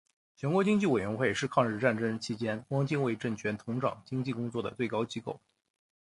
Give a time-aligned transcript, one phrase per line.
[0.35, 5.39] 全国经济委员会是抗日战争期间汪精卫政权统掌经济工作的最高机构。